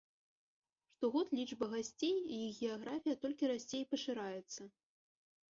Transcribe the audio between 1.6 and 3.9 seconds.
гасцей і іх геаграфія толькі расце і